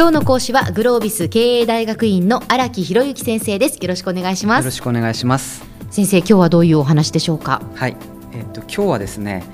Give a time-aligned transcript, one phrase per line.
[0.00, 3.76] 今日の講師はグロービス経営大学院の荒木博之先生です。
[3.76, 4.58] よろしくお願いします。
[4.60, 5.62] よろしくお願いします。
[5.90, 7.60] 先生今日はどういうお話でしょうか？
[7.74, 7.94] はい。
[8.32, 9.44] えっ、と今日はですね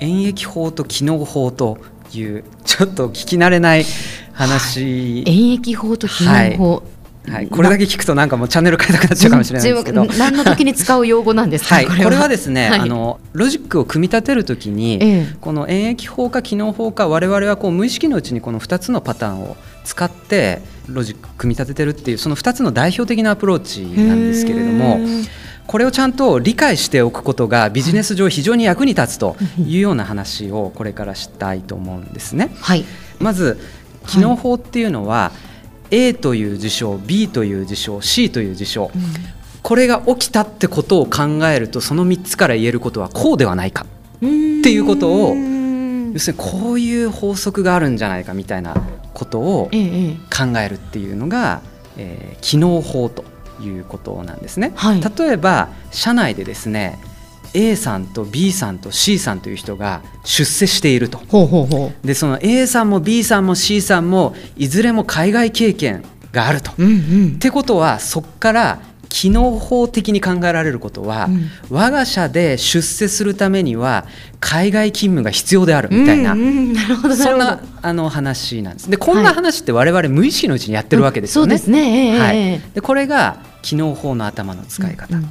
[0.00, 1.78] 演疫法と機能法と
[2.12, 3.86] いうちょっと聞き慣れない
[4.34, 7.32] 話、はい、演疫法と機能法、はい。
[7.32, 10.04] はい、これだけ聞くとなんかもうチャンネル変えたくなっちゃうかもしれないですけど。
[10.04, 12.28] 何の時に使う用語なんですか、はい、これは。
[12.28, 24.98] ですね、はい、あのロジックを組み立てるときに、ええ、この演疫法か機能法か我々はこう無意識のうちにこの2つのパターンを使ってロジック組み立ててるっていうその2つの代表的なアプローチなんですけれども
[25.66, 32.50] これをちゃんと理解しておくことがビジネス上非常に役に立つというような話をこれからしたいと思うんですね。
[32.60, 32.84] はい、
[33.18, 33.58] まず
[34.06, 35.32] 機能法っていうのは、
[35.90, 39.02] A という事象 B という事象 C という事象、うん、
[39.62, 44.26] これが起きたってことを考えるとその3つから言えることはこうではないかって
[44.70, 45.34] いうことを
[46.12, 48.74] 要するにこういう法則があるんじゃないかみたいな
[49.14, 51.62] ことを考えるっていうのが、
[51.96, 53.24] ええー、機能法と
[53.62, 54.72] いうことなんですね。
[54.74, 56.98] はい、例えば社内でですね
[57.54, 61.20] A さんと B さんと C さんという人が出世していると。
[62.02, 66.72] でその A さんも B さんも C さんもいずれも海外経験があると。
[66.76, 68.80] うんうん、ってことはそこから
[69.14, 74.06] 機能法的に考えられることは、うん、我が社で出世するためには
[74.40, 78.90] 海外勤務が必要であるみたいな、うんうん、なそんなあの話なんです。
[78.90, 81.54] でこんな話って我々無意識のうちにやってるわけですよね。
[82.18, 85.16] はい、でこれが機能法の頭の使い方。
[85.16, 85.30] うんうん。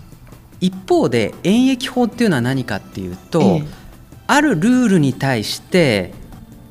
[0.62, 3.64] 一方で演疫法っていうのは何かっていうと、ええ、
[4.28, 6.14] あるルールに対して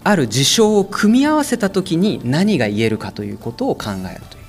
[0.03, 4.42] ある事象を組み合わせた時に何が言えるかということを考えるという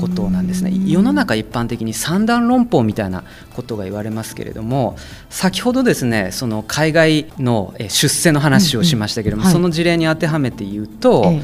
[0.00, 0.72] ことなんですね。
[0.86, 4.96] 世の中一般的に三段論法みたいなことが言われますけれども
[5.30, 9.48] 先ほどですねその海外の出世の話をしましたけれども、うん。
[9.48, 11.42] うんはい、その事例に当てはめて言うと、ええ、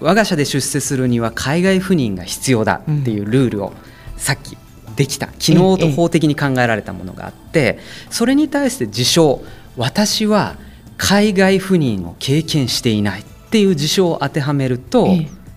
[0.00, 3.72] 我が社で出世するには海外赴任が必要だっていうルールを
[4.16, 4.56] さっき
[4.96, 7.78] できた機能と法的に考えられたものがあって
[8.10, 9.40] それに対して事象
[9.76, 10.56] 私は
[10.96, 15.06] 海外赴任を経験していないっていう事象を当てはめると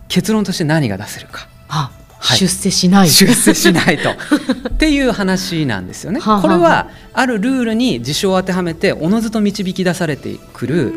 [0.08, 1.50] 結論として何が出せるか。
[2.32, 3.10] はい、出世しない。
[3.10, 4.12] 出世しないと。
[4.70, 6.20] っていう話なんですよね。
[6.20, 10.94] これはあるルールに事象を当てはめておのずと導き出されてくる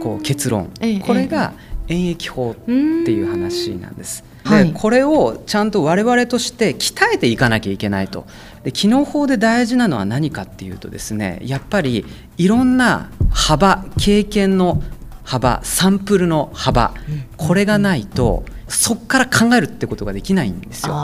[0.00, 0.70] こう結論、
[1.06, 1.52] これが
[1.88, 4.24] 演疫法っていう話なんです。
[4.44, 8.26] で、はい、これをちゃんと我々として鍛えていかなきゃいけないと。
[8.62, 12.06] で機能法で大事なのは何かっていうとですねやっぱり
[12.38, 14.82] いろんな幅経験の
[15.22, 16.94] 幅サンプルの幅
[17.36, 20.94] これがないとそこから考えるってことができないんですよ。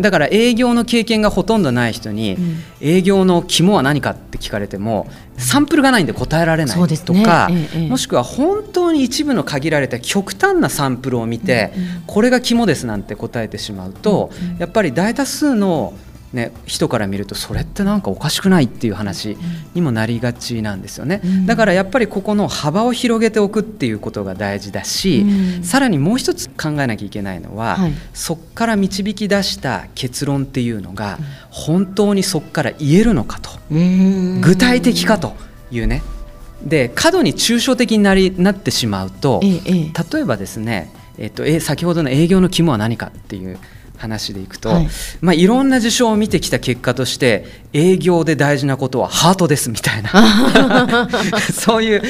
[0.00, 2.36] だから営業の経験がほとんどない人に、
[2.80, 7.50] 営業の肝は何かって聞かれてもサンプルがないんで答えられないとか、
[7.88, 11.72] もしくは本当に一部の限られた極端なサンプルを見て、
[12.06, 15.94] これが肝ですなんて答えてしまうと、やっぱり大多数の
[16.32, 19.38] ね、人から見るとそれってなんかおかしくないっていう話
[19.74, 31.18] にもなりがちなんですよね、うん、だからやっぱりここの幅を広げておくっていうことが大事だし、うん、さらにもう一つ考えなきゃいけないのは、はい、そこから導き出した結論っていうのが
[31.50, 35.34] 本当にそこから言えるのかと、うん、具体的かと
[35.70, 36.02] いうね。
[36.62, 43.58] で過度に抽象的になりなってしまうと、ええ、例えばですね、えっと、え先ほどの営業の肝は何かっていう
[43.98, 44.88] 話でいくと、はい。
[45.20, 51.08] まあ、いろんな事象を見てきた結果として営業で大事なことはハートですみたいな。
[51.52, 52.02] そういう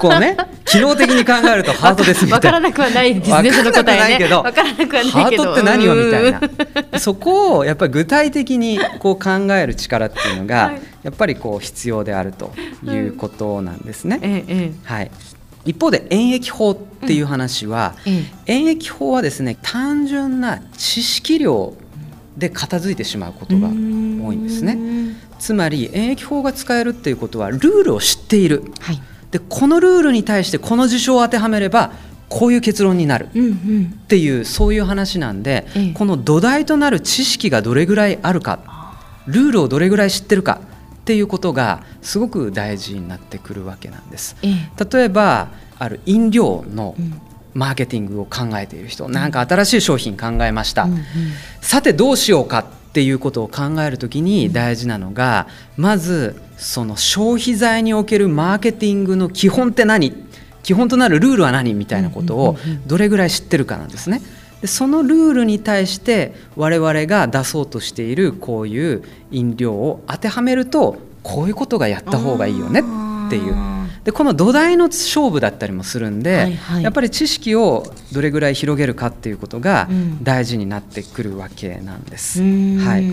[0.00, 2.40] こうね機能的に考えるとハートですみたいな。
[2.40, 4.26] 分からなくはないですねその答えね。
[4.28, 6.32] 分からなくはないけどハートって何よみたい
[6.92, 6.98] な。
[6.98, 12.52] そこをやっぱり具体的にこう考える力っていうのが、はい、やっぱりこう必要であると
[12.84, 14.74] いうことなんですね。
[14.84, 15.10] はい
[15.66, 18.12] 一方で演疫法っていう話は、うん、
[18.46, 21.74] 演疫法はですね単純な知識量
[22.36, 24.78] で片付いてしまうことが多いんですね。
[25.38, 29.00] つまり演疫法が使えるっていうことはルールを知っている、はい、
[29.30, 31.92] でこのルールに対してこの事象を当てはめれば
[32.28, 33.26] こういう結論になる。
[33.26, 33.38] って
[34.16, 38.94] いう、うんうん、そういう話なんで、ええ、この土台となる知識がどれぐらいあるか
[39.26, 40.60] ルールをどれぐらい知ってるか
[41.06, 44.34] っていうことがすごく大事になってくるわけなんです。
[44.42, 46.96] 例えばある飲料の
[47.54, 51.00] マーケティングを考えている人、うん、なんか新しい商品考えました、うんうん、
[51.60, 60.12] さてどうしようかっていうことを考えるときに大事なのが、まずその消費財におけるマーケティングの基本って何？
[60.64, 61.74] 基本となるルールは何？
[61.74, 62.56] みたいなことを
[62.86, 64.22] どれぐらい知ってるかなんですね。
[64.60, 73.54] でそのルールに対して我々が出そうとしているこういう飲料を当てはめるとこういうことがやった方がいいよねっていう。
[74.04, 79.88] でこの土台の勝負だったりもするんで、はいはい、やっぱり知識をどれぐらい広げるかっていうことが
[80.22, 82.40] 大事になってくるわけなんです。
[82.40, 83.04] はい。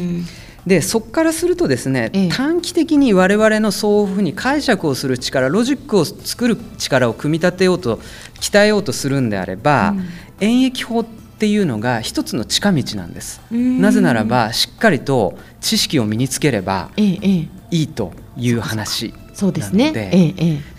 [0.67, 7.99] でそこからするとですね、ええ、短期的に我々のそういうふうに解釈をする力ロジックを作る力を組み立てようと
[8.39, 10.05] 鍛えようとするんであれば、うん、
[10.39, 13.41] 演疫法っていうのが一つの近道なんです。
[13.51, 19.61] なぜならばしっかりと知識を身につければいいという話そうで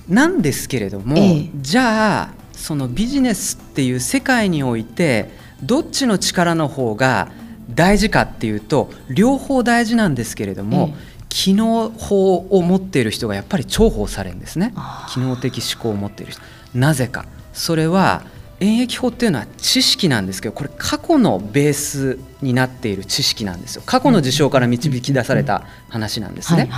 [0.08, 5.30] なんですけれども、え、じゃあそのビジネスっていう世界において
[5.62, 7.30] どっちの力の方が
[7.74, 10.94] 大事かっていうと両方大事なんですけれども、
[11.28, 14.72] 機能法を持っている人がやっぱり重宝されるんですね。
[15.12, 16.40] 機能的思考を持っている人。
[16.74, 17.26] なぜか。
[17.52, 18.22] それは
[18.64, 26.70] 演疫法っていうのは知識なんですけどこれ過去のベースになっている知識なんですよ過去の事象から導き出された話なんですね。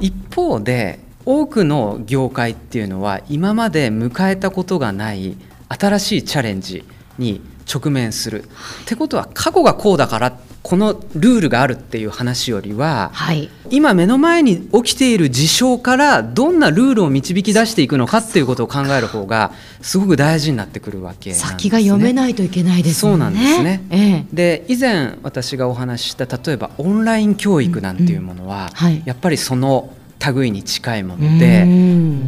[0.00, 5.36] 一方で多くの業界っていうのは今まで迎えたことがない
[5.68, 6.84] 新しいチャレンジ
[7.18, 7.40] に
[7.72, 8.44] 直面する。
[8.44, 8.46] っ
[8.86, 23.84] てことは過去がこうだからこのルールがあるっていう話よりは、はい、今目の前に起きている事象からどんなルールを導き出していくのかっていうことを考える方がすごく大事になってくるわけ、ね、先が読めないといけないです、ね、そうなんですね。
[23.90, 28.62] ええ、で以前私がお話しした例えばオンライン教育なんていうものは、うん。
[28.64, 29.92] うんはい、やっぱりその
[30.34, 31.64] 類に近いもので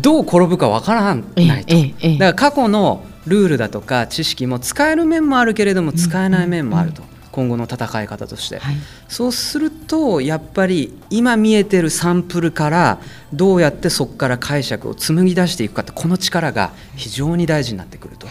[0.01, 1.21] どう転ぶかわからな
[1.59, 1.75] いと。
[2.19, 7.03] だから過去のルールだとか知識も使える面もあるけれども使えない面もあると。
[7.31, 8.77] 今後の戦い方として、はい、
[9.07, 12.99] そうするとやっぱり今見えてるサンプルから
[13.33, 18.27] どうやってそこから解釈を紡ぎ出していくかってこの力が非常に大事になってくると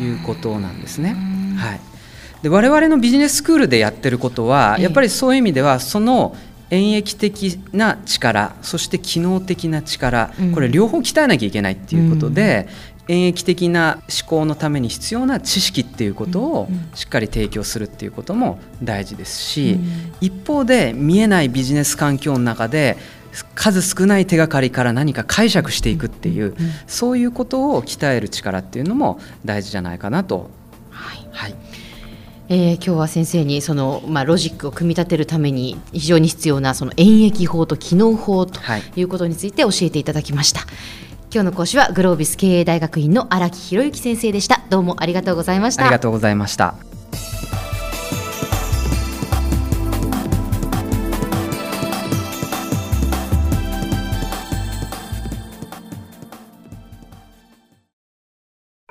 [0.00, 1.14] いうことなんですね。
[1.58, 1.80] はい、
[2.42, 6.34] で我々のビジネススクールでやってることはやっぱりそういう意味ではその
[6.70, 12.68] 演疫的な力そして機能的な力これ両方鍛えなきゃいけないっていうことで、
[13.10, 19.80] 演疫的な思考のために必要な知識っていうことをしっかり提供するっていうことも大事ですし、
[20.20, 22.96] 一方で見えないビジネス環境の中で
[23.56, 26.54] 数少ない手がかりから何か解釈していくっていう、
[26.86, 30.48] そういうことを鍛える力っていうのも大事じゃないかなと。
[30.90, 31.54] はい、はい。
[32.48, 38.60] えー、今日は先生にその、まあ、ロジックを組み立てるために非常に必要なその演疫法と機能法と
[38.96, 39.02] い。
[39.02, 40.60] うことについて教えていただきました。
[40.60, 44.62] はい今日の講師はグロービス経営大学院の荒木博之先生でした。
[44.68, 45.84] どうもありがとうございました。
[45.84, 46.74] ありがとうございました。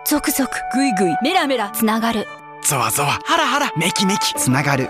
[0.07, 2.25] 続々ぐいぐいメラメラつながる。
[2.63, 4.89] ゾワゾワハラハラメキメキつながる